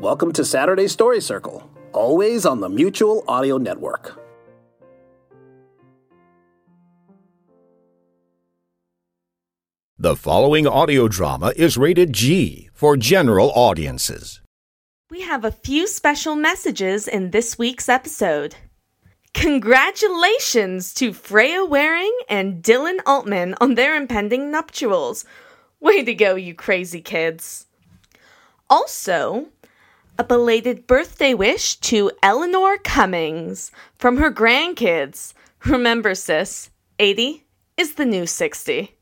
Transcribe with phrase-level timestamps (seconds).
[0.00, 4.18] Welcome to Saturday Story Circle, always on the Mutual Audio Network.
[9.98, 14.40] The following audio drama is rated G for general audiences.
[15.10, 18.56] We have a few special messages in this week's episode.
[19.34, 25.26] Congratulations to Freya Waring and Dylan Altman on their impending nuptials.
[25.78, 27.66] Way to go, you crazy kids.
[28.70, 29.48] Also,
[30.18, 35.32] a belated birthday wish to Eleanor Cummings from her grandkids.
[35.66, 37.44] Remember, sis, 80
[37.76, 38.94] is the new 60.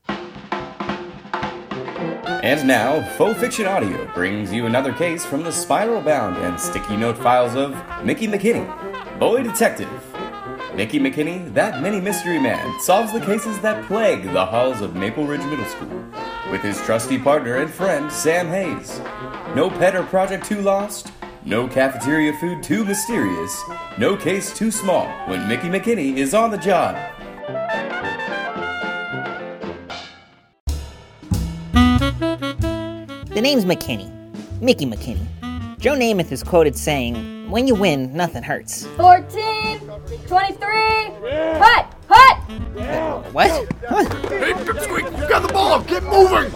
[2.40, 6.96] And now, Faux Fiction Audio brings you another case from the spiral bound and sticky
[6.96, 9.88] note files of Mickey McKinney, Boy Detective.
[10.74, 15.26] Mickey McKinney, that mini mystery man, solves the cases that plague the halls of Maple
[15.26, 19.00] Ridge Middle School with his trusty partner and friend, Sam Hayes.
[19.54, 21.12] No pet or project too lost,
[21.44, 23.62] no cafeteria food too mysterious,
[23.98, 26.96] no case too small when Mickey McKinney is on the job.
[33.28, 34.10] The name's McKinney.
[34.60, 35.26] Mickey McKinney.
[35.78, 38.84] Joe Namath is quoted saying, When you win, nothing hurts.
[38.98, 39.80] 14,
[40.26, 40.76] 23,
[41.58, 43.32] hut, hut!
[43.32, 43.50] What?
[44.28, 45.82] Hey, Pipsqueak, you got the ball!
[45.82, 46.52] Get moving!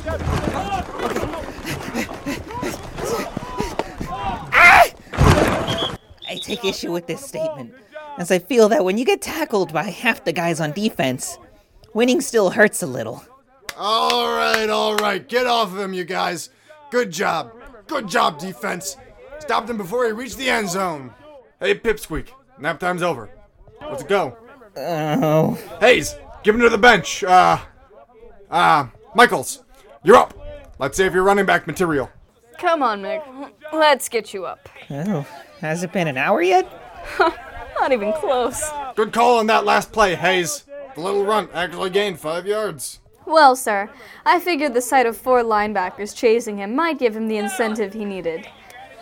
[6.28, 7.74] I take issue with this statement,
[8.18, 11.38] as I feel that when you get tackled by half the guys on defense,
[11.94, 13.24] winning still hurts a little.
[13.78, 16.50] All right, all right, get off of him, you guys.
[16.90, 17.52] Good job.
[17.86, 18.98] Good job, defense.
[19.42, 21.12] Stopped him before he reached the end zone.
[21.58, 22.28] Hey, Pipsqueak,
[22.60, 23.28] nap time's over.
[23.80, 24.38] Let's go.
[24.76, 25.58] Oh.
[25.80, 26.14] Hayes,
[26.44, 27.24] give him to the bench.
[27.24, 27.58] Uh,
[28.48, 28.86] uh,
[29.16, 29.64] Michaels,
[30.04, 30.32] you're up.
[30.78, 32.08] Let's see if you're running back material.
[32.56, 33.50] Come on, Mick.
[33.72, 34.68] Let's get you up.
[34.88, 35.26] Oh.
[35.58, 36.70] Has it been an hour yet?
[37.18, 38.62] Not even close.
[38.94, 40.66] Good call on that last play, Hayes.
[40.94, 43.00] The little runt actually gained five yards.
[43.26, 43.90] Well, sir,
[44.24, 48.04] I figured the sight of four linebackers chasing him might give him the incentive he
[48.04, 48.46] needed.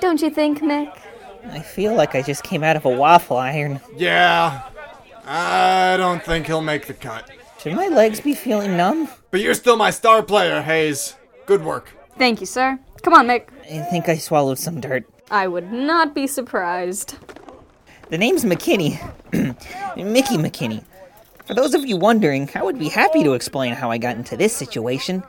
[0.01, 0.97] Don't you think, Mick?
[1.47, 3.81] I feel like I just came out of a waffle iron.
[3.97, 4.63] Yeah,
[5.27, 7.31] I don't think he'll make the cut.
[7.61, 9.09] Should my legs be feeling numb?
[9.31, 11.15] But you're still my star player, Hayes.
[11.47, 11.91] Good work.
[12.19, 12.79] Thank you, sir.
[13.03, 13.45] Come on, Mick.
[13.71, 15.05] I think I swallowed some dirt.
[15.31, 17.17] I would not be surprised.
[18.09, 18.99] The name's McKinney.
[19.97, 20.83] Mickey McKinney.
[21.47, 24.37] For those of you wondering, I would be happy to explain how I got into
[24.37, 25.21] this situation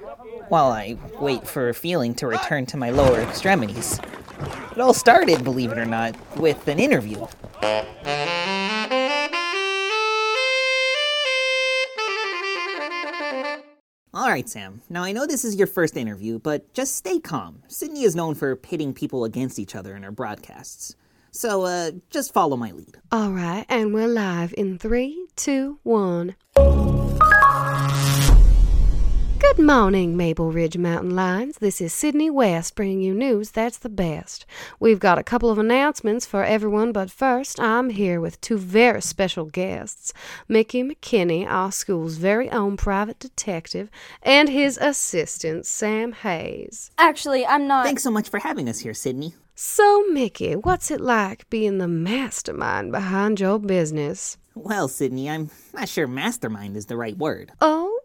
[0.50, 4.00] while I wait for a feeling to return to my lower extremities.
[4.72, 7.26] It all started, believe it or not, with an interview.
[14.14, 14.82] Alright, Sam.
[14.90, 17.64] Now I know this is your first interview, but just stay calm.
[17.68, 20.96] Sydney is known for pitting people against each other in her broadcasts.
[21.34, 22.98] So, uh, just follow my lead.
[23.12, 26.36] All right, and we're live in three, two, one.
[29.58, 31.58] Good morning, Maple Ridge Mountain Lions.
[31.58, 34.46] This is Sydney West bringing you news that's the best.
[34.80, 39.02] We've got a couple of announcements for everyone, but first, I'm here with two very
[39.02, 40.14] special guests
[40.48, 43.92] Mickey McKinney, our school's very own private detective,
[44.24, 46.90] and his assistant, Sam Hayes.
[46.98, 47.86] Actually, I'm not.
[47.86, 49.34] Thanks so much for having us here, Sydney.
[49.54, 54.38] So, Mickey, what's it like being the mastermind behind your business?
[54.56, 57.52] Well, Sydney, I'm not sure mastermind is the right word.
[57.60, 58.00] Oh?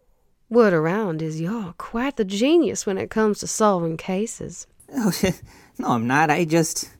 [0.49, 4.67] Word around is you're quite the genius when it comes to solving cases.
[4.95, 5.13] Oh,
[5.79, 6.31] no, I'm not.
[6.31, 6.91] I just.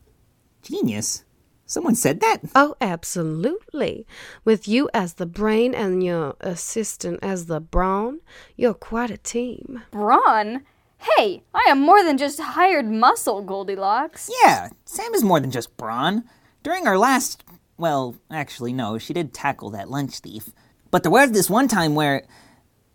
[0.63, 1.25] Genius.
[1.65, 2.39] Someone said that?
[2.55, 4.07] Oh, absolutely.
[4.45, 8.21] With you as the brain and your assistant as the brawn,
[8.57, 9.83] you're quite a team.
[9.91, 10.63] Brawn?
[10.99, 14.31] Hey, I am more than just hired muscle, Goldilocks.
[14.43, 16.25] Yeah, Sam is more than just brawn.
[16.63, 17.45] During our last.
[17.77, 20.51] Well, actually, no, she did tackle that lunch thief.
[20.91, 22.25] But there was this one time where.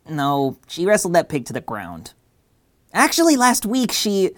[0.09, 2.13] No, she wrestled that pig to the ground.
[2.93, 4.31] Actually, last week she.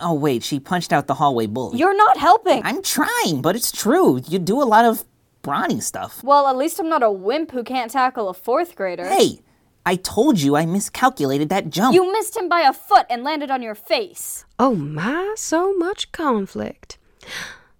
[0.00, 1.78] Oh, wait, she punched out the hallway bully.
[1.78, 2.62] You're not helping.
[2.64, 4.22] I'm trying, but it's true.
[4.28, 5.04] You do a lot of
[5.42, 6.22] brawny stuff.
[6.22, 9.04] Well, at least I'm not a wimp who can't tackle a fourth grader.
[9.08, 9.40] Hey,
[9.84, 11.94] I told you I miscalculated that jump.
[11.94, 14.44] You missed him by a foot and landed on your face.
[14.58, 16.96] Oh my, so much conflict.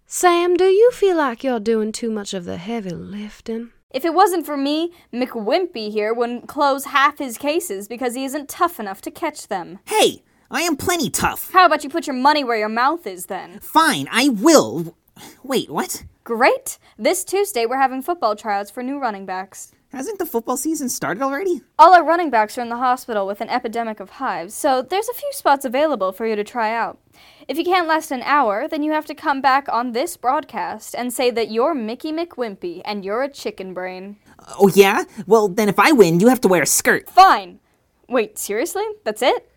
[0.07, 3.71] Sam, do you feel like you're doing too much of the heavy lifting?
[3.95, 8.49] If it wasn't for me, McWimpy here wouldn't close half his cases because he isn't
[8.49, 9.79] tough enough to catch them.
[9.85, 11.53] Hey, I am plenty tough.
[11.53, 13.61] How about you put your money where your mouth is then?
[13.61, 14.97] Fine, I will.
[15.45, 16.03] Wait, what?
[16.25, 16.81] Great!
[16.99, 19.71] This Tuesday we're having football tryouts for new running backs.
[19.93, 21.61] Hasn't the football season started already?
[21.79, 25.09] All our running backs are in the hospital with an epidemic of hives, so there's
[25.09, 26.99] a few spots available for you to try out.
[27.47, 30.95] If you can't last an hour, then you have to come back on this broadcast
[30.95, 34.17] and say that you're Mickey McWimpy and you're a chicken brain.
[34.59, 35.05] Oh, yeah?
[35.27, 37.09] Well, then if I win, you have to wear a skirt.
[37.11, 37.61] Fine!
[38.09, 38.85] Wait, seriously?
[39.05, 39.51] That's it?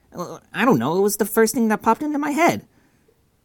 [0.54, 2.65] I don't know, it was the first thing that popped into my head.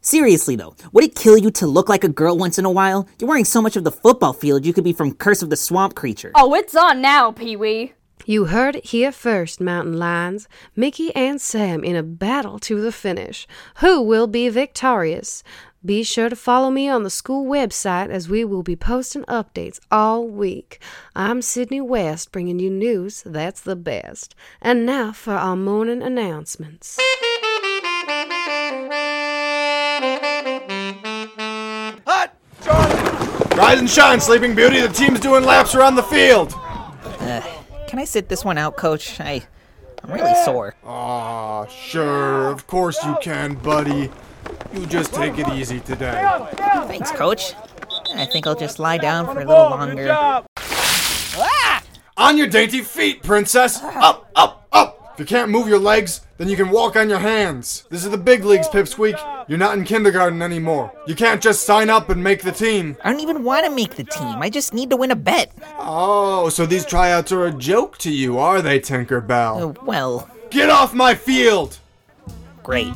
[0.01, 3.09] Seriously, though, would it kill you to look like a girl once in a while?
[3.19, 5.57] You're wearing so much of the football field, you could be from Curse of the
[5.57, 6.33] Swamp Creature.
[6.35, 7.93] Oh, it's on now, Pee Wee!
[8.25, 10.47] You heard it here first, Mountain Lions.
[10.77, 13.49] Mickey and Sam in a battle to the finish.
[13.79, 15.43] Who will be victorious?
[15.85, 19.81] Be sure to follow me on the school website as we will be posting updates
[19.91, 20.81] all week.
[21.17, 24.37] I'm Sydney West bringing you news that's the best.
[24.61, 27.01] And now for our morning announcements.
[32.07, 32.33] Hot!
[32.63, 33.57] Charlie!
[33.57, 34.81] Rise and shine, Sleeping Beauty.
[34.81, 36.55] The team's doing laps around the field.
[36.55, 37.41] Uh,
[37.93, 39.21] can I sit this one out, Coach?
[39.21, 39.43] I,
[40.03, 40.75] I'm really sore.
[40.83, 42.49] Aw, sure.
[42.49, 44.09] Of course you can, buddy.
[44.73, 46.27] You just take it easy today.
[46.87, 47.53] Thanks, Coach.
[48.15, 50.09] I think I'll just lie down for a little longer.
[50.11, 51.83] Ah!
[52.17, 53.83] On your dainty feet, princess!
[53.83, 54.62] Up, up, up!
[55.15, 57.85] If you can't move your legs, then you can walk on your hands.
[57.91, 59.47] This is the big leagues, Pipsqueak.
[59.47, 60.91] You're not in kindergarten anymore.
[61.07, 62.97] You can't just sign up and make the team.
[63.05, 64.39] I don't even want to make the team.
[64.41, 65.53] I just need to win a bet.
[65.79, 69.77] Oh, so these tryouts are a joke to you, are they, Tinkerbell?
[69.77, 70.31] Uh, well.
[70.51, 71.79] Get off my field!
[72.63, 72.95] Great.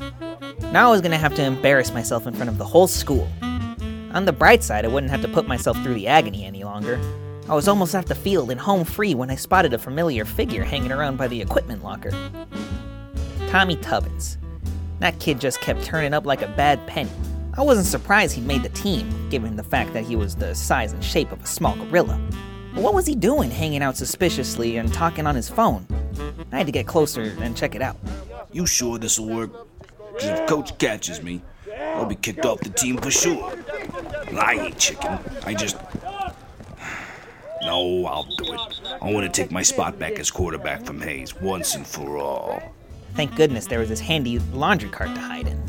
[0.72, 3.28] Now I was gonna have to embarrass myself in front of the whole school.
[4.12, 6.98] On the bright side, I wouldn't have to put myself through the agony any longer.
[7.48, 10.64] I was almost at the field and home free when I spotted a familiar figure
[10.64, 12.10] hanging around by the equipment locker.
[13.48, 14.36] Tommy Tubbins.
[14.98, 17.10] That kid just kept turning up like a bad penny.
[17.54, 20.92] I wasn't surprised he'd made the team, given the fact that he was the size
[20.92, 22.20] and shape of a small gorilla.
[22.74, 25.86] But what was he doing hanging out suspiciously and talking on his phone?
[26.50, 27.96] I had to get closer and check it out.
[28.52, 29.50] You sure this'll work?
[30.18, 31.42] if Coach catches me,
[31.78, 33.52] I'll be kicked off the team for sure.
[34.36, 35.18] I ain't chicken.
[35.44, 35.76] I just.
[37.66, 38.80] No, I'll do it.
[39.02, 42.62] I want to take my spot back as quarterback from Hayes once and for all.
[43.14, 45.60] Thank goodness there was this handy laundry cart to hide in.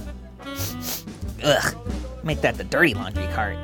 [1.44, 1.76] Ugh,
[2.24, 3.58] make that the dirty laundry cart.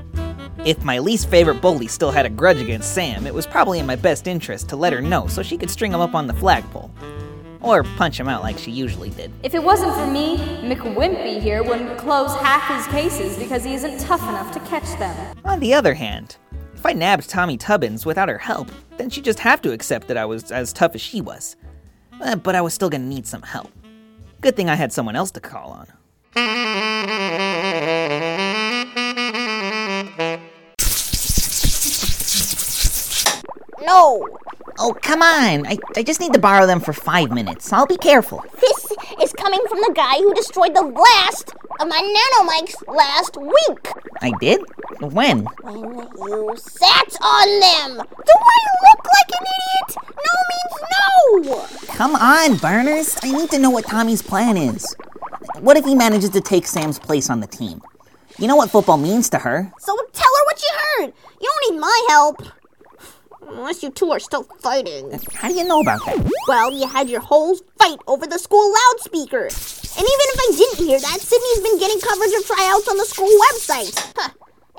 [0.65, 3.85] If my least favorite bully still had a grudge against Sam, it was probably in
[3.85, 6.33] my best interest to let her know so she could string him up on the
[6.33, 6.89] flagpole.
[7.61, 9.31] Or punch him out like she usually did.
[9.43, 13.99] If it wasn't for me, McWimpy here wouldn't close half his cases because he isn't
[13.99, 15.37] tough enough to catch them.
[15.45, 16.37] On the other hand,
[16.83, 20.17] if I nabbed Tommy Tubbins without her help, then she'd just have to accept that
[20.17, 21.55] I was as tough as she was.
[22.19, 23.71] Uh, but I was still gonna need some help.
[24.41, 25.87] Good thing I had someone else to call on.
[33.81, 34.27] No!
[34.79, 35.67] Oh, come on.
[35.67, 37.71] I, I just need to borrow them for five minutes.
[37.71, 38.43] I'll be careful.
[38.59, 38.91] This
[39.21, 43.93] is coming from the guy who destroyed the last of my nanomics last week.
[44.21, 44.61] I did?
[44.99, 45.45] When?
[45.61, 48.05] When you sat on them.
[48.05, 49.97] Do I look like an idiot?
[50.15, 51.93] No means no!
[51.93, 53.17] Come on, Burners.
[53.21, 54.95] I need to know what Tommy's plan is.
[55.59, 57.81] What if he manages to take Sam's place on the team?
[58.39, 59.71] You know what football means to her.
[59.79, 61.13] So tell her what you heard.
[61.39, 62.41] You don't need my help.
[63.55, 65.19] Unless you two are still fighting.
[65.35, 66.29] How do you know about that?
[66.47, 69.43] Well, you had your whole fight over the school loudspeaker.
[69.45, 73.05] And even if I didn't hear that, Sydney's been getting coverage of tryouts on the
[73.05, 74.13] school website.
[74.17, 74.29] Huh.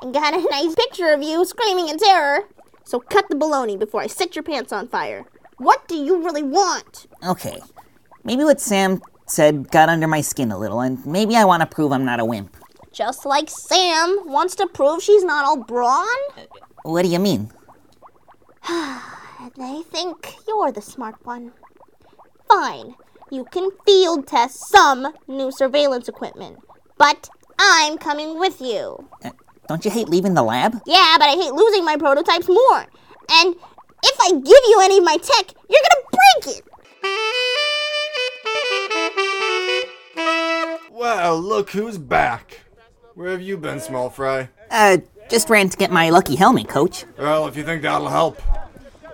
[0.01, 2.43] And got a nice picture of you screaming in terror.
[2.83, 5.25] So cut the baloney before I set your pants on fire.
[5.57, 7.07] What do you really want?
[7.25, 7.61] Okay.
[8.23, 11.67] Maybe what Sam said got under my skin a little, and maybe I want to
[11.67, 12.57] prove I'm not a wimp.
[12.91, 16.05] Just like Sam wants to prove she's not all brawn?
[16.83, 17.51] What do you mean?
[19.57, 21.51] they think you're the smart one.
[22.49, 22.95] Fine,
[23.31, 26.57] you can field test some new surveillance equipment,
[26.97, 27.29] but
[27.59, 29.07] I'm coming with you.
[29.23, 29.31] Uh,
[29.67, 30.81] don't you hate leaving the lab?
[30.85, 32.85] Yeah, but I hate losing my prototypes more.
[33.31, 33.55] And
[34.03, 36.63] if I give you any of my tech, you're gonna break it.
[40.91, 42.61] Well, look who's back.
[43.13, 44.49] Where have you been, small fry?
[44.71, 44.97] Uh,
[45.29, 47.05] just ran to get my lucky helmet, coach.
[47.17, 48.41] Well, if you think that'll help.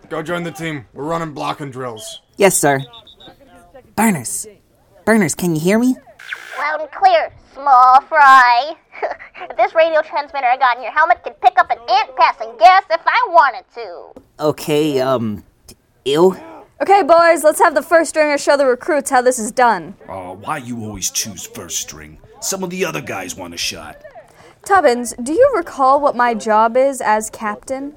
[0.10, 0.86] go join the team.
[0.94, 2.22] We're running blocking drills.
[2.38, 2.82] Yes, sir.
[3.96, 4.48] Burners.
[5.06, 5.96] Burners, can you hear me?
[6.60, 8.76] Loud and clear, small fry.
[9.58, 12.84] this radio transmitter I got in your helmet can pick up an ant passing gas
[12.92, 14.22] if I wanted to.
[14.40, 15.44] Okay, um,
[16.06, 16.38] ew.
[16.82, 19.96] Okay, boys, let's have the first stringer show the recruits how this is done.
[20.10, 22.18] Oh, why you always choose first string?
[22.42, 24.02] Some of the other guys want a shot.
[24.64, 27.96] Tubbins, do you recall what my job is as captain?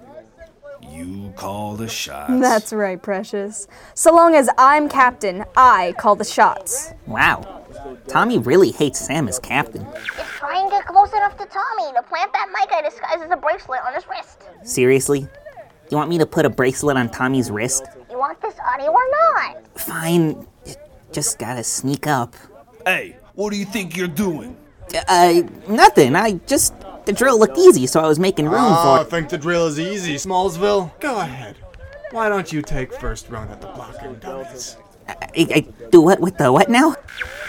[0.82, 2.32] You call the shots.
[2.40, 3.68] That's right, Precious.
[3.94, 6.92] So long as I'm captain, I call the shots.
[7.06, 7.62] Wow.
[8.08, 9.86] Tommy really hates Sam as captain.
[10.16, 13.30] Just try and get close enough to Tommy to plant that mic I disguised as
[13.30, 14.42] a bracelet on his wrist.
[14.62, 15.26] Seriously?
[15.90, 17.84] You want me to put a bracelet on Tommy's wrist?
[18.10, 19.78] You want this audio or not?
[19.78, 20.46] Fine.
[21.12, 22.34] Just gotta sneak up.
[22.86, 24.56] Hey, what do you think you're doing?
[25.08, 26.16] Uh, nothing.
[26.16, 26.74] I just.
[27.04, 29.06] The drill looked easy, so I was making room Oh, for it.
[29.06, 30.90] I think the drill is easy, Smallsville?
[31.00, 31.56] Go ahead.
[32.12, 34.78] Why don't you take first run at the blocking dummies?
[35.06, 36.94] I, I do what with the what now?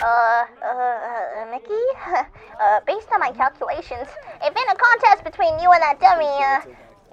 [0.03, 1.73] Uh, uh, uh Mickey?
[2.05, 4.07] uh, based on my calculations,
[4.43, 6.61] if in a contest between you and that dummy, uh,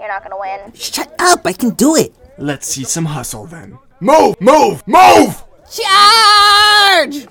[0.01, 0.73] you're not gonna win.
[0.75, 1.47] Shut up!
[1.47, 2.13] I can do it.
[2.39, 3.79] Let's see some hustle then.
[4.01, 4.41] Move!
[4.41, 4.83] Move!
[4.89, 5.45] Move!
[5.71, 7.29] Charge!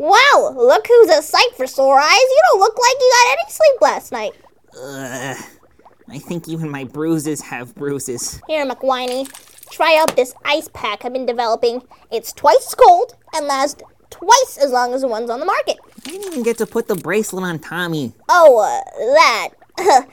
[0.00, 2.10] Wow, look who's a sight for sore eyes.
[2.10, 4.32] You don't look like you got any sleep last night.
[4.74, 5.34] Uh,
[6.08, 8.40] I think even my bruises have bruises.
[8.48, 9.30] Here, McWhiney,
[9.68, 11.82] try out this ice pack I've been developing.
[12.10, 15.76] It's twice as cold and lasts twice as long as the ones on the market.
[16.06, 18.14] I didn't even get to put the bracelet on Tommy.
[18.30, 18.80] Oh, uh,
[19.14, 19.48] that.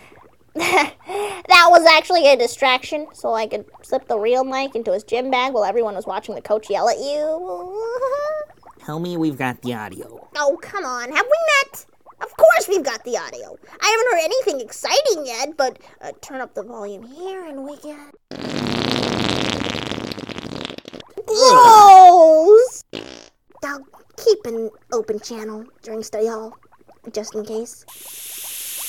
[0.54, 5.32] that was actually a distraction, so I could slip the real mic into his gym
[5.32, 8.44] bag while everyone was watching the coach yell at you.
[8.88, 10.30] Tell me we've got the audio.
[10.38, 11.12] Oh, come on.
[11.12, 11.86] Have we met?
[12.22, 13.58] Of course we've got the audio.
[13.82, 17.76] I haven't heard anything exciting yet, but uh, turn up the volume here and we
[17.84, 18.16] get.
[21.26, 22.86] Gross!
[23.66, 26.54] I'll keep an open channel during study hall,
[27.12, 27.84] just in case.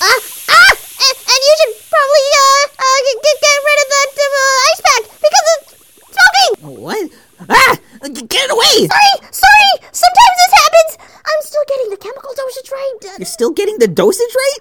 [0.01, 0.19] Ah!
[0.47, 0.75] Ah!
[0.79, 5.03] And, and you should probably, uh, uh get, get rid of that uh, ice pack
[5.19, 5.75] because it's
[6.07, 6.83] smoking!
[6.83, 7.11] What?
[7.49, 7.79] Ah!
[8.01, 8.87] Get it away!
[8.87, 9.31] Sorry!
[9.31, 9.71] Sorry!
[9.91, 11.19] Sometimes this happens!
[11.25, 13.17] I'm still getting the chemical dosage right.
[13.17, 14.57] You're still getting the dosage right?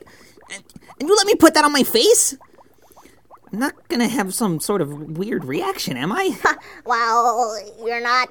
[0.55, 0.65] And,
[1.01, 2.37] and you let me put that on my face?
[3.53, 6.37] I'm not gonna have some sort of weird reaction, am I?
[6.85, 8.29] well, you're not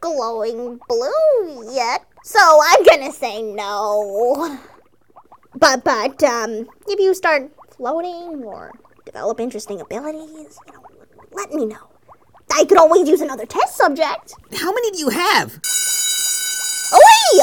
[0.00, 4.58] glowing blue yet, so I'm gonna say no.
[5.54, 8.72] But but um, if you start floating or
[9.04, 10.82] develop interesting abilities, you know,
[11.32, 11.93] let me know.
[12.56, 14.34] I could always use another test subject.
[14.54, 15.58] How many do you have?
[16.92, 17.40] Oh, hey!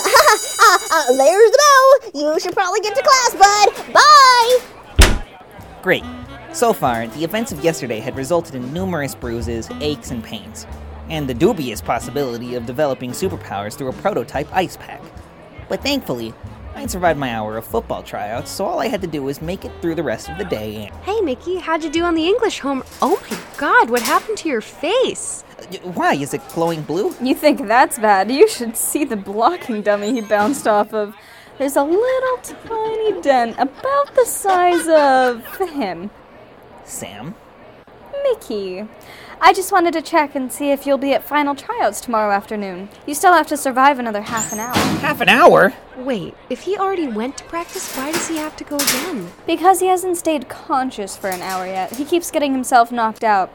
[0.62, 1.58] uh, uh, there's the
[2.14, 2.22] bell.
[2.22, 3.94] You should probably get to class, bud.
[3.94, 4.60] Bye.
[5.82, 6.06] Great.
[6.54, 10.66] So far, the events of yesterday had resulted in numerous bruises, aches, and pains,
[11.10, 15.02] and the dubious possibility of developing superpowers through a prototype ice pack.
[15.68, 16.34] But thankfully,
[16.76, 19.66] I'd survived my hour of football tryouts, so all I had to do was make
[19.66, 20.86] it through the rest of the day.
[20.86, 20.96] And...
[21.04, 22.84] Hey, Mickey, how'd you do on the English home?
[23.02, 25.44] Oh my god, what happened to your face?
[25.60, 26.14] Uh, why?
[26.14, 27.14] Is it glowing blue?
[27.22, 28.32] You think that's bad?
[28.32, 31.16] You should see the blocking dummy he bounced off of.
[31.58, 36.10] There's a little tiny dent about the size of him.
[36.86, 37.36] Sam?
[38.24, 38.88] Mickey.
[39.44, 42.90] I just wanted to check and see if you'll be at final tryouts tomorrow afternoon.
[43.08, 44.76] You still have to survive another half an hour.
[44.76, 45.74] Half an hour?
[45.98, 49.32] Wait, if he already went to practice, why does he have to go again?
[49.48, 51.96] Because he hasn't stayed conscious for an hour yet.
[51.96, 53.52] He keeps getting himself knocked out.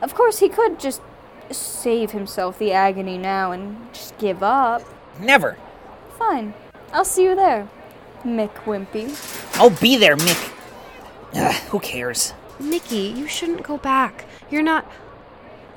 [0.00, 1.02] Of course, he could just
[1.50, 4.82] save himself the agony now and just give up.
[5.18, 5.58] Never.
[6.16, 6.54] Fine.
[6.92, 7.68] I'll see you there,
[8.24, 9.58] Mick Wimpy.
[9.58, 10.52] I'll be there, Mick.
[11.34, 12.32] Ugh, who cares?
[12.60, 14.24] Mickey, you shouldn't go back.
[14.50, 14.88] You're not.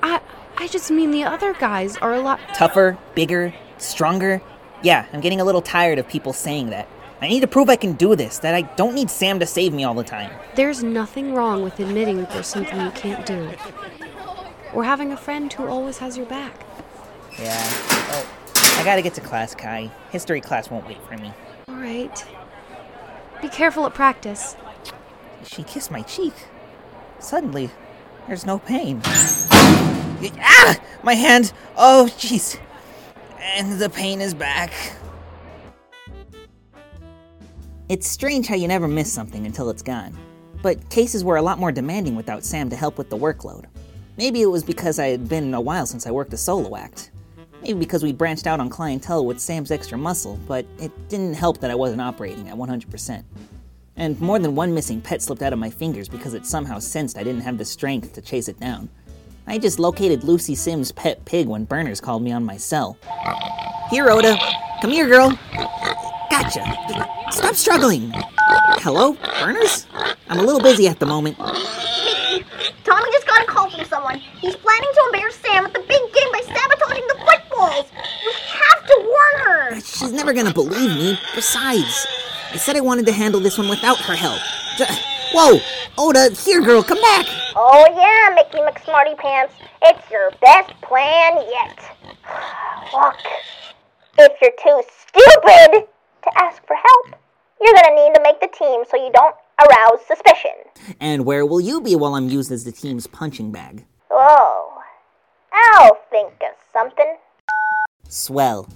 [0.02, 0.20] I.
[0.56, 2.38] I just mean the other guys are a lot.
[2.54, 4.42] Tougher, bigger, stronger.
[4.82, 6.86] Yeah, I'm getting a little tired of people saying that.
[7.22, 9.72] I need to prove I can do this, that I don't need Sam to save
[9.72, 10.30] me all the time.
[10.56, 13.50] There's nothing wrong with admitting that there's something you can't do.
[14.74, 16.64] Or having a friend who always has your back.
[17.38, 17.58] Yeah.
[17.58, 18.26] Oh,
[18.78, 19.90] I gotta get to class, Kai.
[20.10, 21.32] History class won't wait for me.
[21.70, 22.26] Alright.
[23.40, 24.56] Be careful at practice.
[25.42, 26.34] She kissed my cheek.
[27.18, 27.70] Suddenly,
[28.26, 29.00] there's no pain.
[30.40, 30.80] Ah!
[31.02, 31.52] My hand!
[31.76, 32.58] Oh, jeez.
[33.38, 34.72] And the pain is back.
[37.88, 40.16] It's strange how you never miss something until it's gone.
[40.62, 43.64] But cases were a lot more demanding without Sam to help with the workload.
[44.16, 47.10] Maybe it was because I had been a while since I worked a solo act.
[47.62, 51.58] Maybe because we branched out on clientele with Sam's extra muscle, but it didn't help
[51.60, 53.24] that I wasn't operating at 100%.
[53.96, 57.18] And more than one missing pet slipped out of my fingers because it somehow sensed
[57.18, 58.88] I didn't have the strength to chase it down.
[59.50, 62.96] I just located Lucy Sims' pet pig when Burners called me on my cell.
[63.90, 64.38] Here, Oda.
[64.80, 65.36] Come here, girl.
[66.30, 66.62] Gotcha.
[67.32, 68.12] Stop struggling.
[68.78, 69.88] Hello, Burners?
[70.28, 71.36] I'm a little busy at the moment.
[71.36, 74.20] Tommy just got a call from someone.
[74.40, 77.90] He's planning to embarrass Sam at the big game by sabotaging the footballs.
[78.22, 79.80] You have to warn her.
[79.80, 81.18] She's never gonna believe me.
[81.34, 82.06] Besides,
[82.52, 84.38] I said I wanted to handle this one without her help.
[85.34, 85.58] Whoa!
[85.98, 87.26] Oda, here, girl, come back!
[87.62, 89.52] Oh yeah, Mickey McSmarty Pants.
[89.82, 91.94] It's your best plan yet.
[92.94, 93.16] Look,
[94.18, 95.86] if you're too stupid
[96.22, 97.20] to ask for help,
[97.60, 100.52] you're gonna need to make the team so you don't arouse suspicion.
[101.00, 103.84] And where will you be while I'm used as the team's punching bag?
[104.10, 104.80] Oh,
[105.52, 107.18] I'll think of something.
[108.08, 108.70] Swell.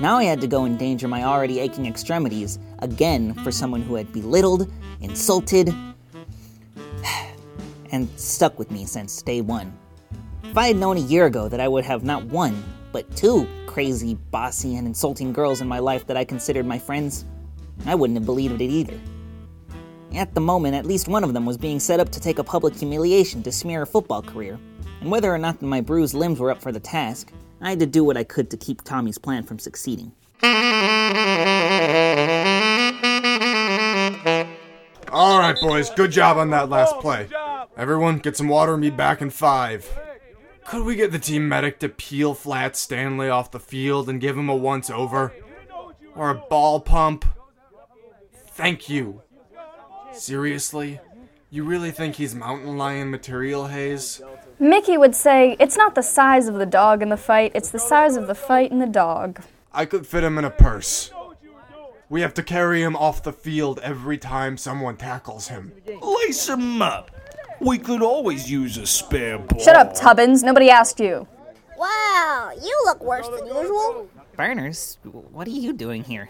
[0.00, 4.12] Now I had to go endanger my already aching extremities again for someone who had
[4.12, 4.68] belittled,
[5.02, 5.72] insulted,
[7.90, 9.76] and stuck with me since day one.
[10.44, 13.46] If I had known a year ago that I would have not one, but two
[13.66, 17.24] crazy, bossy, and insulting girls in my life that I considered my friends,
[17.86, 18.98] I wouldn't have believed it either.
[20.14, 22.44] At the moment, at least one of them was being set up to take a
[22.44, 24.58] public humiliation to smear a football career,
[25.00, 27.30] and whether or not my bruised limbs were up for the task,
[27.60, 30.12] I had to do what I could to keep Tommy's plan from succeeding.
[35.10, 37.28] All right, boys, good job on that last play.
[37.78, 39.88] Everyone, get some water and be back in five.
[40.66, 44.36] Could we get the team medic to peel Flat Stanley off the field and give
[44.36, 45.32] him a once over?
[46.16, 47.24] Or a ball pump?
[48.48, 49.22] Thank you.
[50.12, 50.98] Seriously?
[51.50, 54.20] You really think he's mountain lion material, Hayes?
[54.58, 57.78] Mickey would say, it's not the size of the dog in the fight, it's the
[57.78, 59.40] size of the fight in the dog.
[59.72, 61.12] I could fit him in a purse.
[62.10, 65.72] We have to carry him off the field every time someone tackles him.
[66.02, 67.12] Lace him up.
[67.60, 69.58] We could always use a spare ball.
[69.60, 70.42] Shut up, Tubbins.
[70.42, 71.26] Nobody asked you.
[71.76, 74.08] Wow, you look worse than usual.
[74.36, 76.28] Burners, what are you doing here?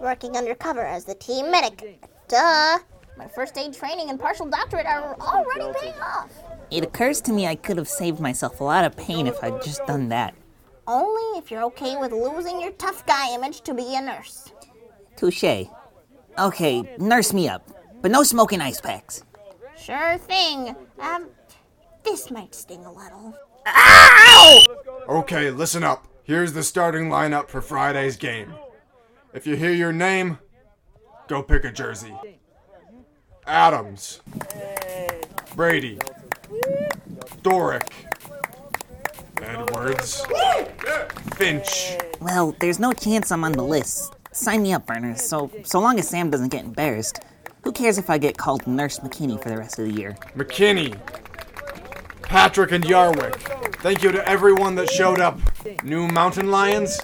[0.00, 2.00] Working undercover as the team medic.
[2.28, 2.78] Duh.
[3.16, 6.30] My first aid training and partial doctorate are already paying off.
[6.70, 9.62] It occurs to me I could have saved myself a lot of pain if I'd
[9.62, 10.34] just done that.
[10.86, 14.50] Only if you're okay with losing your tough guy image to be a nurse.
[15.16, 15.66] Touche.
[16.38, 17.68] Okay, nurse me up,
[18.00, 19.22] but no smoking ice packs.
[19.82, 20.76] Sure thing.
[21.00, 21.26] Um,
[22.04, 23.36] this might sting a little.
[23.66, 24.64] Ow!
[25.08, 26.06] Okay, listen up.
[26.22, 28.54] Here's the starting lineup for Friday's game.
[29.34, 30.38] If you hear your name,
[31.26, 32.14] go pick a jersey.
[33.44, 34.20] Adams.
[35.56, 35.98] Brady.
[37.42, 37.92] Doric.
[39.42, 40.24] Edwards.
[41.34, 41.96] Finch.
[42.20, 44.14] Well, there's no chance I'm on the list.
[44.30, 45.22] Sign me up, Burners.
[45.22, 47.18] So, so long as Sam doesn't get embarrassed.
[47.62, 50.16] Who cares if I get called Nurse McKinney for the rest of the year?
[50.36, 50.98] McKinney.
[52.22, 53.36] Patrick and Yarwick.
[53.76, 55.38] Thank you to everyone that showed up.
[55.84, 57.00] New Mountain Lions,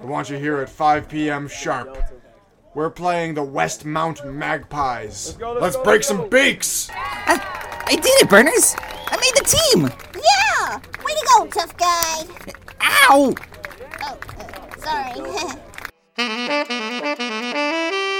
[0.00, 1.46] I want you here at 5 p.m.
[1.48, 1.98] sharp.
[2.74, 5.36] We're playing the West Mount Magpies.
[5.40, 6.88] Let's break some beaks!
[6.94, 8.76] I, I did it, Burners!
[8.78, 9.90] I made the team!
[10.14, 10.76] Yeah!
[11.04, 12.24] Way to go, tough guy!
[12.82, 13.34] Ow!
[14.02, 14.76] Oh, uh,
[16.16, 18.04] sorry.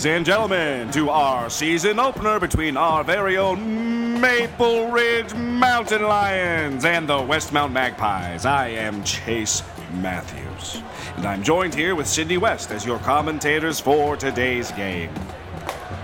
[0.00, 6.86] ladies and gentlemen, to our season opener between our very own Maple Ridge Mountain Lions
[6.86, 8.46] and the Westmount Magpies.
[8.46, 10.82] I am Chase Matthews,
[11.16, 15.10] and I'm joined here with Sydney West as your commentators for today's game.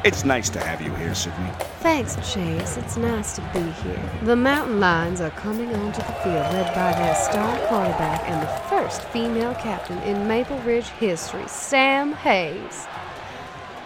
[0.05, 1.49] It's nice to have you here, Sydney.
[1.81, 2.77] Thanks, Chase.
[2.77, 4.11] It's nice to be here.
[4.25, 8.69] The Mountain Lions are coming onto the field led by their star quarterback and the
[8.69, 12.87] first female captain in Maple Ridge history, Sam Hayes.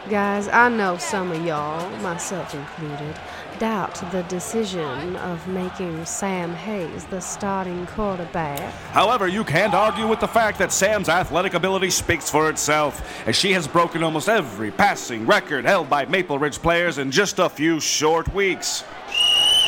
[0.09, 3.15] Guys, I know some of y'all, myself included,
[3.59, 8.59] doubt the decision of making Sam Hayes the starting quarterback.
[8.93, 13.37] However, you can't argue with the fact that Sam's athletic ability speaks for itself, as
[13.37, 17.51] she has broken almost every passing record held by Maple Ridge players in just a
[17.51, 18.85] few short weeks.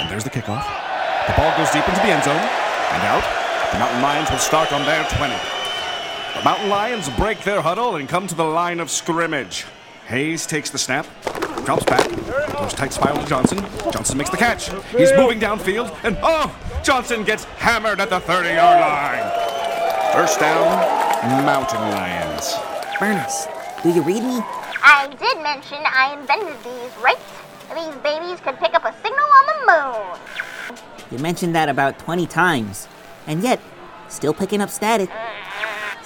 [0.00, 0.64] And there's the kickoff.
[1.26, 3.22] The ball goes deep into the end zone, and out.
[3.70, 5.34] The Mountain Lions will start on their 20.
[6.38, 9.66] The Mountain Lions break their huddle and come to the line of scrimmage.
[10.06, 11.06] Hayes takes the snap,
[11.64, 12.08] drops back,
[12.52, 13.58] goes tight spiral to Johnson.
[13.92, 14.70] Johnson makes the catch.
[14.90, 20.12] He's moving downfield, and oh, Johnson gets hammered at the 30 yard line.
[20.12, 20.66] First down,
[21.46, 22.54] Mountain Lions.
[22.98, 23.46] Burners,
[23.82, 24.40] do you read me?
[24.84, 27.18] I did mention I invented these, right?
[27.74, 30.78] These babies could pick up a signal on the moon.
[31.10, 32.88] You mentioned that about 20 times,
[33.26, 33.60] and yet,
[34.08, 35.08] still picking up static.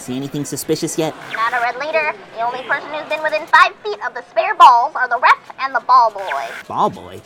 [0.06, 1.12] See anything suspicious yet?
[1.32, 2.14] Not a red leader.
[2.36, 5.52] The only person who's been within five feet of the spare balls are the ref
[5.58, 6.46] and the ball boy.
[6.68, 7.20] Ball boy?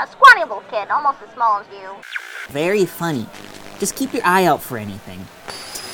[0.00, 1.90] A scrawny little kid, almost as small as you.
[2.48, 3.26] Very funny.
[3.78, 5.26] Just keep your eye out for anything.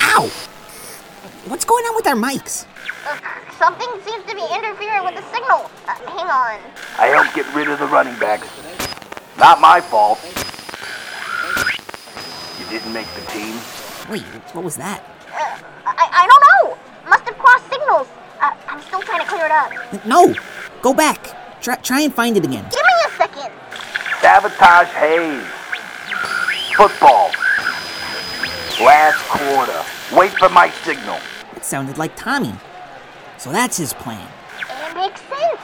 [0.03, 0.31] Ow!
[1.49, 2.67] What's going on with our mics?
[3.11, 3.21] Ugh,
[3.59, 5.69] something seems to be interfering with the signal.
[5.89, 6.61] Uh, hang on.
[7.01, 8.47] I helped get rid of the running backs.
[9.41, 10.21] Not my fault.
[12.61, 13.57] You didn't make the team.
[14.09, 14.23] Wait,
[14.55, 15.03] what was that?
[15.35, 17.11] Uh, I, I don't know.
[17.11, 18.09] Must have crossed signals.
[18.41, 19.73] Uh, I'm still trying to clear it up.
[20.05, 20.35] No!
[20.83, 21.61] Go back.
[21.63, 22.65] Try, try and find it again.
[22.65, 23.53] Give me a second.
[24.21, 25.47] Sabotage Hayes.
[26.77, 27.31] Football.
[28.85, 29.83] Last quarter.
[30.15, 31.19] Wait for my signal.
[31.55, 32.55] It sounded like Tommy.
[33.39, 34.27] So that's his plan.
[34.61, 35.61] It makes sense.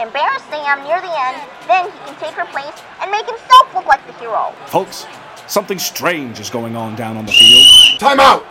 [0.00, 3.84] Embarrass Sam near the end, then he can take her place and make himself look
[3.86, 4.54] like the hero.
[4.66, 5.06] Folks,
[5.46, 7.66] something strange is going on down on the field.
[8.00, 8.44] Time out!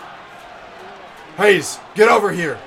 [1.40, 2.58] Hayes, get over here.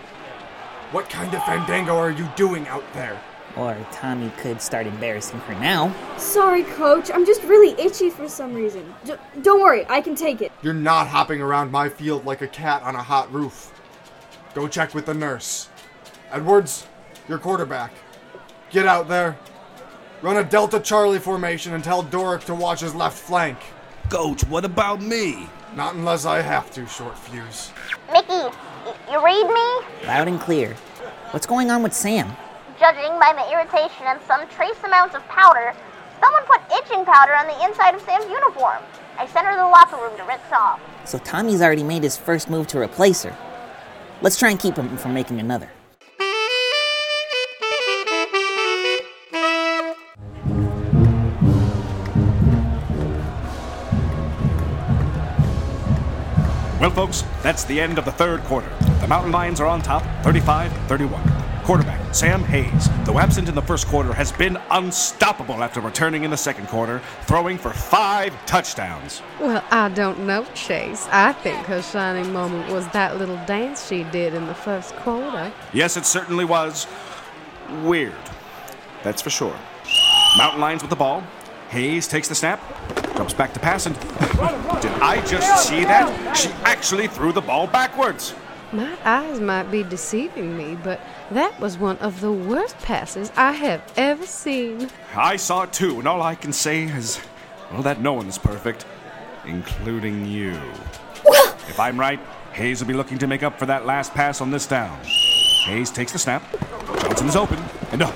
[0.92, 3.20] What kind of fandango are you doing out there?
[3.54, 5.94] Or Tommy could start embarrassing her now.
[6.16, 7.10] Sorry, coach.
[7.12, 8.94] I'm just really itchy for some reason.
[9.04, 10.52] D- don't worry, I can take it.
[10.62, 13.70] You're not hopping around my field like a cat on a hot roof.
[14.54, 15.68] Go check with the nurse.
[16.30, 16.86] Edwards,
[17.28, 17.92] your quarterback.
[18.70, 19.36] Get out there.
[20.22, 23.58] Run a Delta Charlie formation and tell Doric to watch his left flank.
[24.08, 25.46] Coach, what about me?
[25.76, 27.70] Not unless I have to, short fuse.
[28.12, 28.32] Mickey,
[28.84, 30.06] y- you read me?
[30.06, 30.74] Loud and clear.
[31.30, 32.30] What's going on with Sam?
[32.78, 35.72] Judging by the irritation and some trace amounts of powder,
[36.20, 38.78] someone put itching powder on the inside of Sam's uniform.
[39.18, 40.80] I sent her to the locker room to rinse off.
[41.04, 43.36] So Tommy's already made his first move to replace her.
[44.20, 45.70] Let's try and keep him from making another.
[56.82, 58.68] Well, folks, that's the end of the third quarter.
[59.00, 61.22] The Mountain Lions are on top, 35 31.
[61.62, 66.32] Quarterback Sam Hayes, though absent in the first quarter, has been unstoppable after returning in
[66.32, 69.22] the second quarter, throwing for five touchdowns.
[69.38, 71.06] Well, I don't know, Chase.
[71.12, 75.52] I think her shining moment was that little dance she did in the first quarter.
[75.72, 76.88] Yes, it certainly was
[77.84, 78.12] weird.
[79.04, 79.56] That's for sure.
[80.36, 81.22] Mountain Lions with the ball.
[81.68, 82.60] Hayes takes the snap,
[83.16, 83.94] jumps back to pass, and
[84.80, 86.36] did I just see that?
[86.36, 88.34] She actually threw the ball backwards.
[88.72, 90.98] My eyes might be deceiving me, but
[91.30, 94.88] that was one of the worst passes I have ever seen.
[95.14, 97.20] I saw it too, and all I can say is,
[97.70, 98.86] well, that no one is perfect,
[99.44, 100.58] including you.
[101.68, 102.18] if I'm right,
[102.52, 104.98] Hayes will be looking to make up for that last pass on this down.
[105.66, 106.42] Hayes takes the snap.
[107.00, 108.12] Johnson is open, and uh,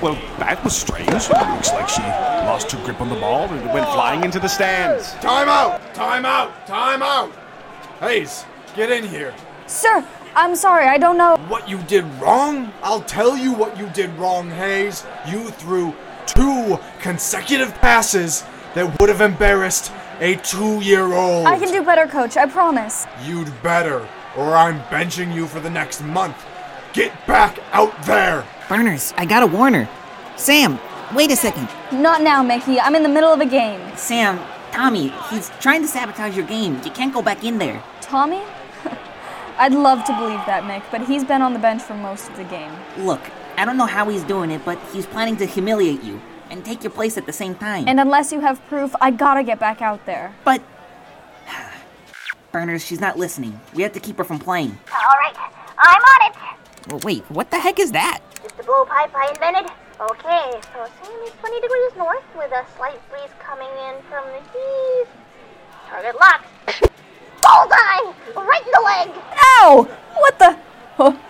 [0.00, 1.08] well, that was strange.
[1.08, 1.30] Looks
[1.72, 2.02] like she
[2.46, 5.14] lost her grip on the ball and went flying into the stands.
[5.14, 5.92] Time out!
[5.94, 6.64] Time out!
[6.64, 7.32] Time out!
[7.98, 8.44] Hayes,
[8.76, 9.34] get in here.
[9.66, 10.06] Sir,
[10.36, 11.36] I'm sorry, I don't know.
[11.48, 12.72] What you did wrong?
[12.84, 15.04] I'll tell you what you did wrong, Hayes.
[15.28, 15.92] You threw
[16.26, 21.48] two consecutive passes that would have embarrassed a two year old.
[21.48, 23.08] I can do better, coach, I promise.
[23.24, 26.36] You'd better, or I'm benching you for the next month.
[26.92, 28.46] Get back out there!
[28.68, 29.88] Burners, I gotta warn her.
[30.36, 30.78] Sam,
[31.12, 31.68] wait a second.
[31.92, 32.80] Not now, Mickey.
[32.80, 33.80] I'm in the middle of a game.
[33.96, 34.40] Sam,
[34.72, 36.80] Tommy, he's trying to sabotage your game.
[36.84, 37.80] You can't go back in there.
[38.00, 38.42] Tommy?
[39.58, 42.36] I'd love to believe that, Mick, but he's been on the bench for most of
[42.36, 42.72] the game.
[42.98, 43.20] Look,
[43.56, 46.20] I don't know how he's doing it, but he's planning to humiliate you
[46.50, 47.86] and take your place at the same time.
[47.86, 50.34] And unless you have proof, I gotta get back out there.
[50.44, 50.62] But.
[52.52, 53.60] Burners, she's not listening.
[53.74, 54.76] We have to keep her from playing.
[54.92, 55.34] All right,
[55.78, 56.36] I'm on it.
[56.88, 58.22] Well, wait, what the heck is that?
[58.42, 59.72] Just the blowpipe I invented.
[59.98, 64.44] Okay, so Sam is 20 degrees north with a slight breeze coming in from the
[64.44, 65.10] east.
[65.88, 66.48] Target locked.
[67.40, 68.12] Bullseye!
[68.36, 69.08] Right in the leg!
[69.56, 69.88] Ow!
[70.18, 70.52] What the?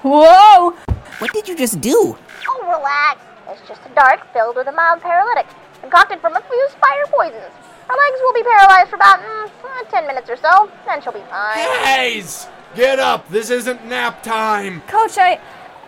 [0.03, 0.71] Whoa!
[1.19, 2.19] What did you just do?
[2.49, 3.21] Oh, relax.
[3.49, 5.47] It's just a dart filled with a mild paralytic,
[5.81, 7.55] concocted from a few spider poisons.
[7.87, 11.13] Her legs will be paralyzed for about mm, uh, 10 minutes or so, then she'll
[11.13, 11.59] be fine.
[11.85, 12.49] Hayes!
[12.75, 13.29] Get up!
[13.29, 14.81] This isn't nap time!
[14.89, 15.39] Coach, I.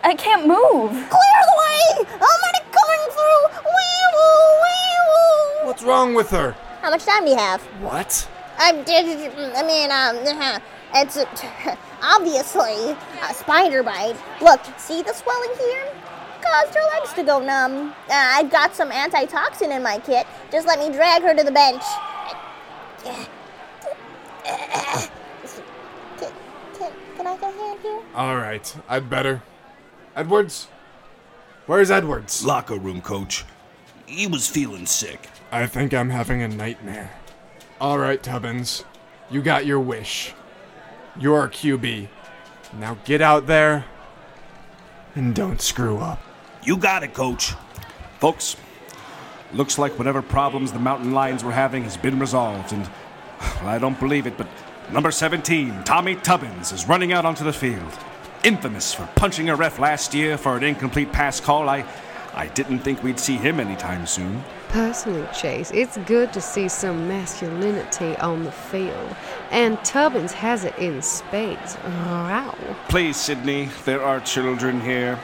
[0.03, 0.91] I can't move.
[0.91, 2.05] Clear the way!
[2.07, 3.43] I'm medic coming through!
[3.65, 5.67] Wee woo, wee woo!
[5.67, 6.55] What's wrong with her?
[6.81, 7.61] How much time do you have?
[7.81, 8.29] What?
[8.57, 9.31] I did.
[9.55, 10.61] I mean, um,
[10.95, 11.17] it's
[12.01, 12.95] obviously
[13.29, 14.15] a spider bite.
[14.41, 15.91] Look, see the swelling here?
[16.41, 17.89] Caused her legs to go numb.
[17.89, 20.25] Uh, I've got some antitoxin in my kit.
[20.51, 21.83] Just let me drag her to the bench.
[23.03, 23.27] Can,
[27.17, 27.99] can I get a hand here?
[28.15, 29.41] Alright, I'd better.
[30.15, 30.67] Edwards,
[31.69, 32.43] Where's Edwards?
[32.43, 33.45] Locker room, coach.
[34.07, 35.29] He was feeling sick.
[35.51, 37.11] I think I'm having a nightmare.
[37.79, 38.85] All right, Tubbins.
[39.29, 40.33] You got your wish.
[41.19, 42.07] You're our QB.
[42.79, 43.85] Now get out there
[45.13, 46.19] and don't screw up.
[46.63, 47.53] You got it, coach.
[48.17, 48.55] Folks,
[49.53, 52.81] looks like whatever problems the Mountain Lions were having has been resolved, and
[53.61, 54.47] well, I don't believe it, but
[54.91, 57.93] number 17, Tommy Tubbins, is running out onto the field.
[58.43, 61.67] Infamous for punching a ref last year for an incomplete pass call.
[61.67, 61.83] I,
[62.33, 64.41] I didn't think we'd see him anytime soon.
[64.69, 69.15] Personally, Chase, it's good to see some masculinity on the field,
[69.51, 71.75] and Tubbins has it in spades.
[71.83, 72.55] Wow.
[72.87, 75.19] Please, Sydney, there are children here.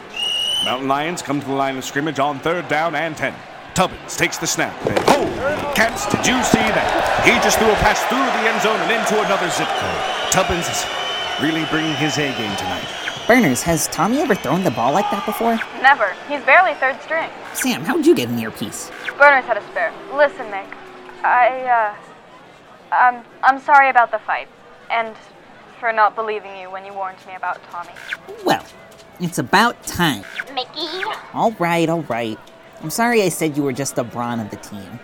[0.66, 3.34] Mountain Lions come to the line of scrimmage on third down and 10.
[3.76, 7.24] Tubbins takes the snap, and oh, holy cats, did you see that?
[7.24, 10.32] He just threw a pass through the end zone and into another zip code.
[10.32, 11.05] Tubbins is
[11.42, 12.88] really bringing his A game tonight.
[13.28, 15.56] Burners, has Tommy ever thrown the ball like that before?
[15.82, 16.14] Never.
[16.30, 17.30] He's barely third string.
[17.54, 18.92] Sam, how'd you get an earpiece?
[19.18, 19.92] Burners had a spare.
[20.14, 20.68] Listen, Mick.
[21.24, 21.96] I, uh.
[22.96, 24.48] Um, I'm sorry about the fight.
[24.92, 25.16] And
[25.80, 27.92] for not believing you when you warned me about Tommy.
[28.46, 28.64] Well,
[29.20, 30.24] it's about time.
[30.54, 30.88] Mickey?
[31.34, 32.40] All right, all right.
[32.82, 35.00] I'm sorry I said you were just the brawn of the team.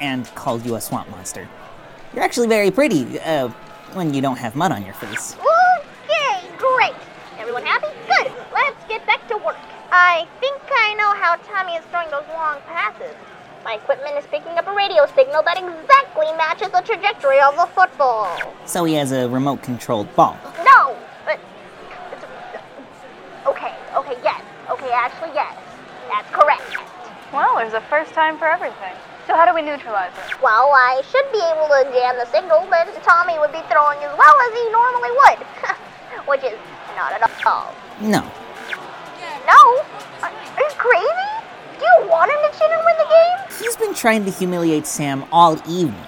[0.00, 1.48] And called you a swamp monster.
[2.14, 3.50] You're actually very pretty, uh,
[3.92, 5.36] when you don't have mud on your face.
[5.36, 6.94] Okay, great.
[7.38, 7.88] Everyone happy?
[8.08, 8.32] Good.
[8.52, 9.56] Let's get back to work.
[9.92, 13.14] I think I know how Tommy is throwing those long passes.
[13.64, 17.66] My equipment is picking up a radio signal that exactly matches the trajectory of the
[17.74, 18.28] football.
[18.66, 20.36] So he has a remote controlled ball.
[20.64, 21.38] No, but
[23.46, 25.56] okay, okay, yes, okay, actually, yes,
[26.10, 26.76] that's correct.
[27.32, 28.94] Well, there's a first time for everything.
[29.26, 30.42] So how do we neutralize it?
[30.42, 34.12] Well, I should be able to jam the signal, but Tommy would be throwing as
[34.18, 35.40] well as he normally would,
[36.28, 36.58] which is
[36.96, 37.72] not at all.
[38.00, 38.20] No.
[39.46, 39.60] No,
[40.20, 41.32] are are you crazy?
[41.78, 43.58] Do you want him to cheat and win the game?
[43.60, 46.06] He's been trying to humiliate Sam all evening.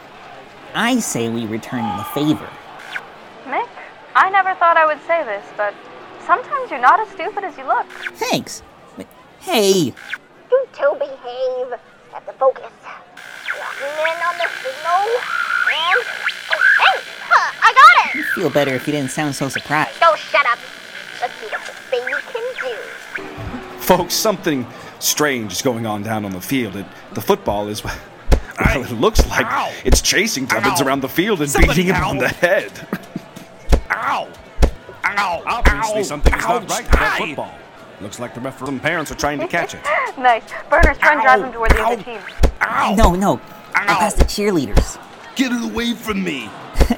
[0.74, 2.48] I say we return the favor.
[3.44, 3.68] Mick,
[4.14, 5.74] I never thought I would say this, but
[6.26, 7.86] sometimes you're not as stupid as you look.
[8.14, 8.62] Thanks.
[8.96, 9.06] But,
[9.40, 9.94] hey,
[10.50, 11.78] You two behave.
[12.12, 12.70] Have to focus.
[13.58, 15.02] Locking in on the signal.
[15.72, 16.00] And.
[16.52, 17.02] Oh, hey!
[17.28, 18.20] Huh, I got it!
[18.20, 19.98] I'd feel better if you didn't sound so surprised.
[20.02, 20.58] Oh, shut up.
[21.20, 23.78] Let's see what this baby can do.
[23.80, 24.66] Folks, something
[24.98, 26.76] strange is going on down on the field.
[26.76, 27.82] It, the football is.
[27.84, 27.96] Well,
[28.58, 29.46] it looks like
[29.84, 32.72] it's chasing Tubbins around the field and Somebody beating him on the head.
[33.90, 34.28] Ow!
[35.04, 35.42] Ow!
[35.46, 36.02] Obviously, Ow!
[36.02, 37.54] something is not right with that football.
[38.00, 39.80] Looks like the referee and parents are trying to catch it.
[40.18, 40.42] nice.
[40.68, 42.20] Burners, try and drive him toward the other team.
[42.96, 43.40] no, no.
[43.74, 44.98] I'll pass the cheerleaders.
[45.34, 46.50] Get it away from me!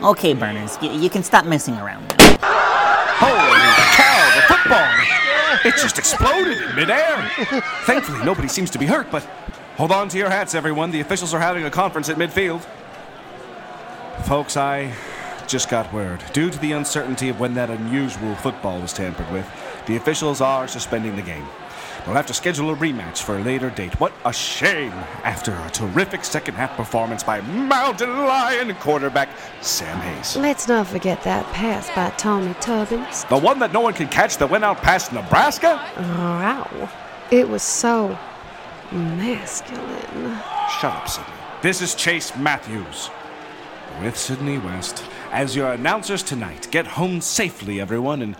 [0.00, 2.38] Okay, Burners, y- you can stop messing around now.
[3.18, 3.58] Holy
[3.96, 5.64] cow, the football!
[5.64, 7.28] It just exploded in midair.
[7.82, 9.24] Thankfully, nobody seems to be hurt, but
[9.76, 10.92] hold on to your hats, everyone.
[10.92, 12.64] The officials are having a conference at midfield.
[14.24, 14.92] Folks, I
[15.48, 16.22] just got word.
[16.32, 19.50] Due to the uncertainty of when that unusual football was tampered with,
[19.88, 21.44] the officials are suspending the game.
[22.06, 23.98] We'll have to schedule a rematch for a later date.
[24.00, 24.92] What a shame
[25.24, 29.28] after a terrific second half performance by Mountain Lion quarterback
[29.60, 30.36] Sam Hayes.
[30.36, 33.24] Let's not forget that pass by Tommy Tubbins.
[33.24, 35.84] The one that no one can catch that went out past Nebraska?
[35.96, 36.88] Wow.
[37.30, 38.16] It was so
[38.92, 40.38] masculine.
[40.80, 41.32] Shut up, Sydney.
[41.60, 43.10] This is Chase Matthews
[44.02, 46.68] with Sydney West as your announcers tonight.
[46.70, 48.36] Get home safely, everyone, and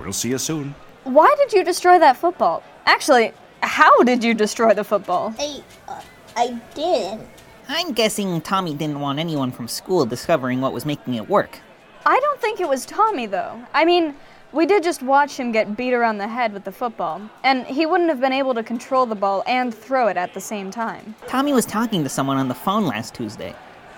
[0.00, 0.74] we'll see you soon.
[1.04, 2.62] Why did you destroy that football?
[2.86, 5.34] Actually, how did you destroy the football?
[5.38, 6.00] I, uh,
[6.34, 7.28] I didn't.
[7.68, 11.60] I'm guessing Tommy didn't want anyone from school discovering what was making it work.
[12.06, 13.62] I don't think it was Tommy, though.
[13.74, 14.14] I mean,
[14.52, 17.84] we did just watch him get beat around the head with the football, and he
[17.84, 21.14] wouldn't have been able to control the ball and throw it at the same time.
[21.26, 23.54] Tommy was talking to someone on the phone last Tuesday,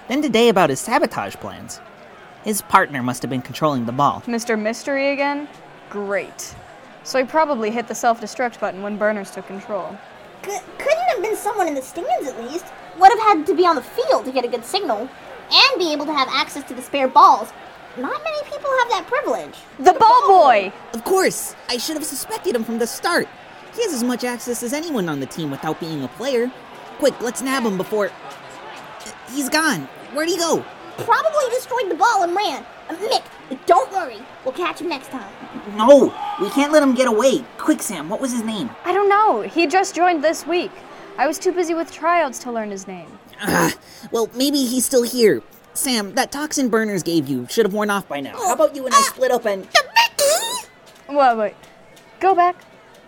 [0.09, 1.81] then today about his sabotage plans.
[2.43, 4.23] His partner must have been controlling the ball.
[4.27, 4.61] Mr.
[4.61, 5.49] Mystery again?
[5.89, 6.55] Great.
[7.07, 9.97] So he probably hit the self destruct button when Burners took control.
[10.45, 12.67] C- couldn't have been someone in the stands at least.
[12.99, 15.09] Would have had to be on the field to get a good signal.
[15.53, 17.53] And be able to have access to the spare balls.
[17.97, 19.55] Not many people have that privilege.
[19.79, 20.73] The ball boy!
[20.95, 23.29] Of course, I should have suspected him from the start.
[23.77, 26.51] He has as much access as anyone on the team without being a player.
[26.99, 28.09] Quick, let's nab him before.
[28.09, 29.83] Uh, he's gone.
[30.13, 30.65] Where'd he go?
[30.99, 32.65] Probably destroyed the ball and ran.
[32.89, 33.23] Uh, Mick,
[33.67, 34.19] don't worry.
[34.45, 35.31] We'll catch him next time.
[35.77, 37.45] No, we can't let him get away.
[37.59, 38.71] Quick, Sam, what was his name?
[38.85, 39.43] I don't know.
[39.43, 40.71] He just joined this week.
[41.19, 43.19] I was too busy with tryouts to learn his name.
[43.43, 43.75] Ah,
[44.11, 45.43] well, maybe he's still here.
[45.75, 48.37] Sam, that toxin burners gave you should have worn off by now.
[48.37, 49.69] How about you and I split up and.
[51.09, 51.55] Wait, wait.
[52.21, 52.57] Go back.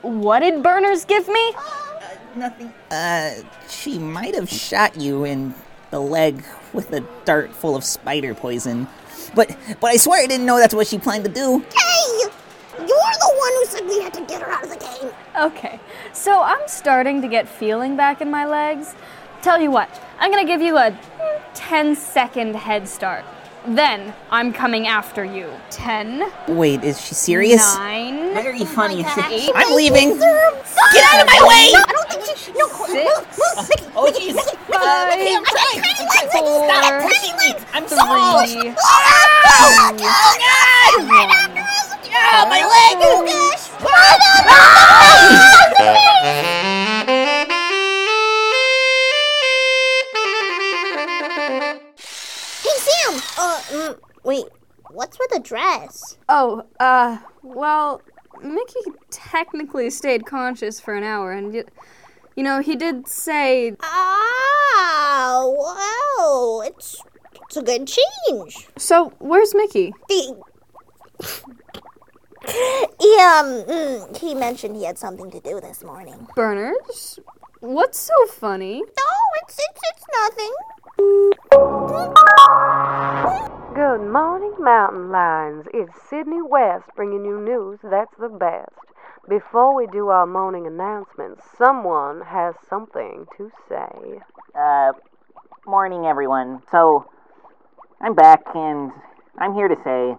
[0.02, 1.52] What did Burners give me?
[2.36, 2.72] Nothing.
[2.90, 3.34] Uh,
[3.68, 5.54] she might have shot you in
[5.90, 8.86] the leg with a dart full of spider poison.
[9.34, 11.58] But but I swear I didn't know that's what she planned to do.
[11.74, 12.30] Hey!
[12.78, 15.12] You're the one who said we had to get her out of the game.
[15.36, 15.80] Okay,
[16.12, 18.94] so I'm starting to get feeling back in my legs.
[19.42, 20.98] Tell you what, I'm gonna give you a
[21.54, 23.24] 10 second head start.
[23.66, 25.50] Then I'm coming after you.
[25.70, 26.30] 10.
[26.48, 27.76] Wait, is she serious?
[27.76, 28.34] 9.
[28.34, 29.02] Very funny.
[29.04, 29.50] Oh Eight.
[29.54, 30.18] I'm leaving.
[30.18, 31.72] Get out of my way!
[31.74, 32.56] I don't think.
[32.56, 33.86] No, Six.
[33.96, 34.34] Oh jeez.
[34.68, 35.18] Five.
[35.46, 36.32] Stop!
[36.32, 36.68] Four.
[36.68, 37.64] Tiny legs!
[37.72, 37.96] I'm Three.
[37.98, 38.74] sorry.
[38.78, 38.84] Oh,
[39.44, 39.94] God!
[41.08, 41.28] One.
[42.20, 42.96] Ah, my leg!
[43.00, 44.68] Oh, gosh!
[51.48, 53.14] Hey, Sam!
[53.38, 54.44] Uh, mm, wait.
[54.90, 56.18] What's with the dress?
[56.28, 58.02] Oh, uh, well,
[58.42, 61.64] Mickey technically stayed conscious for an hour, and y-
[62.38, 63.74] you know he did say.
[63.82, 66.62] Oh, wow.
[66.64, 67.02] It's,
[67.42, 68.68] it's a good change.
[68.76, 69.92] So where's Mickey?
[70.08, 70.40] The.
[72.98, 76.26] He, um, mm, he mentioned he had something to do this morning.
[76.34, 77.18] Burners?
[77.60, 78.80] What's so funny?
[78.80, 80.54] No, it's, it's, it's nothing.
[83.74, 85.66] Good morning, mountain lions.
[85.74, 88.87] It's Sydney West bringing you news that's the best.
[89.28, 94.20] Before we do our morning announcements, someone has something to say.
[94.58, 94.92] Uh,
[95.66, 96.62] morning, everyone.
[96.70, 97.04] So,
[98.00, 98.90] I'm back, and
[99.36, 100.16] I'm here to say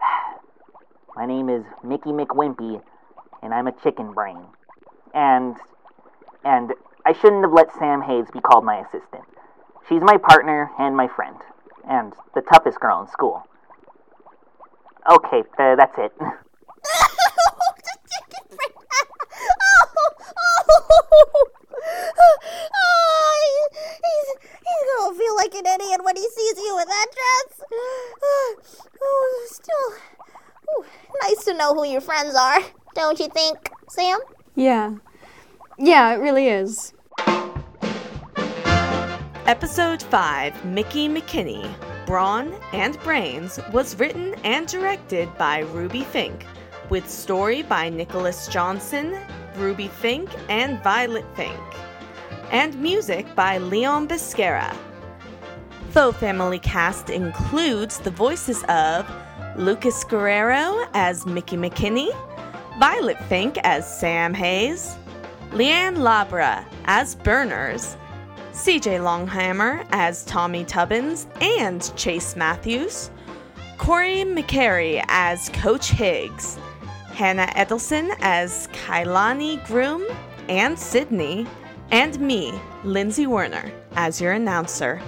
[1.16, 2.80] my name is Mickey McWimpy,
[3.42, 4.42] and I'm a chicken brain.
[5.12, 5.56] And,
[6.44, 6.72] and
[7.04, 9.24] I shouldn't have let Sam Hayes be called my assistant.
[9.86, 11.36] She's my partner and my friend,
[11.86, 13.42] and the toughest girl in school.
[15.10, 16.12] Okay, that's it.
[22.20, 22.38] oh,
[24.04, 27.62] he's, he's gonna feel like an idiot when he sees you in that dress.
[29.00, 29.94] Oh, still,
[30.70, 30.84] oh,
[31.22, 32.60] nice to know who your friends are,
[32.96, 34.18] don't you think, Sam?
[34.56, 34.94] Yeah.
[35.78, 36.92] Yeah, it really is.
[39.46, 41.72] Episode 5 Mickey McKinney,
[42.04, 46.44] Brawn and Brains was written and directed by Ruby Fink,
[46.90, 49.16] with story by Nicholas Johnson,
[49.56, 51.60] Ruby Fink, and Violet Fink,
[52.50, 54.76] and music by Leon Biscara.
[55.90, 59.10] Faux Family cast includes the voices of
[59.56, 62.10] Lucas Guerrero as Mickey McKinney,
[62.78, 64.96] Violet Fink as Sam Hayes,
[65.50, 67.96] Leanne Labra as Burners,
[68.52, 73.10] CJ Longhammer as Tommy Tubbins and Chase Matthews,
[73.78, 76.58] Corey McCary as Coach Higgs,
[77.18, 80.04] Hannah Edelson as Kailani Groom
[80.48, 81.48] and Sydney,
[81.90, 82.54] and me,
[82.84, 85.02] Lindsay Werner, as your announcer.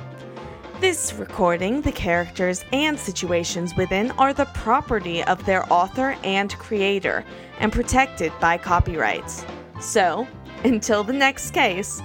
[0.80, 7.24] This recording, the characters and situations within are the property of their author and creator
[7.60, 9.46] and protected by copyrights.
[9.80, 10.26] So,
[10.64, 12.02] until the next case,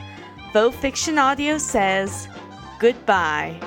[0.53, 2.27] Faux Fiction Audio says
[2.77, 3.59] goodbye.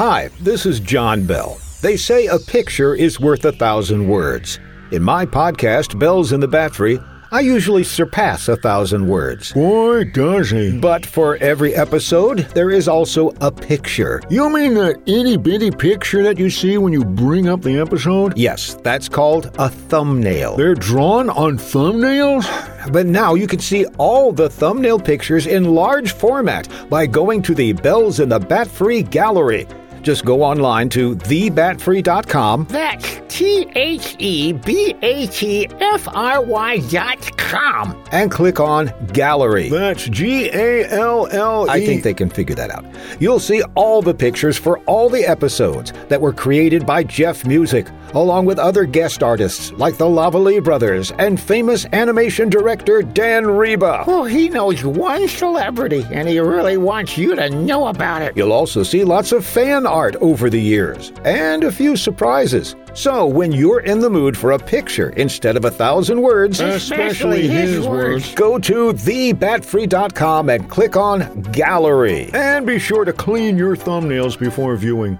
[0.00, 1.58] Hi, this is John Bell.
[1.82, 4.58] They say a picture is worth a thousand words.
[4.92, 9.52] In my podcast, Bells in the Batfry, I usually surpass a thousand words.
[9.52, 10.78] Boy, does he.
[10.78, 14.22] But for every episode, there is also a picture.
[14.30, 18.38] You mean that itty bitty picture that you see when you bring up the episode?
[18.38, 20.56] Yes, that's called a thumbnail.
[20.56, 22.46] They're drawn on thumbnails?
[22.90, 27.54] But now you can see all the thumbnail pictures in large format by going to
[27.54, 29.66] the Bells in the Batfry Gallery.
[30.02, 32.66] Just go online to thebatfry.com.
[32.70, 38.02] That's T H E B A T F R Y dot com.
[38.12, 39.68] And click on Gallery.
[39.68, 41.70] That's G A L L E.
[41.70, 42.84] I think they can figure that out.
[43.20, 47.86] You'll see all the pictures for all the episodes that were created by Jeff Music,
[48.14, 54.06] along with other guest artists like the Lavalley brothers and famous animation director Dan Riba.
[54.06, 58.36] Well, he knows one celebrity, and he really wants you to know about it.
[58.36, 62.76] You'll also see lots of fan art over the years and a few surprises.
[62.94, 67.46] So, when you're in the mood for a picture instead of a thousand words, Especially
[67.46, 68.34] his words.
[68.34, 72.30] go to thebatfry.com and click on Gallery.
[72.34, 75.18] And be sure to clean your thumbnails before viewing.